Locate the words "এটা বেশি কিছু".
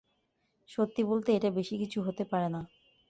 1.33-1.97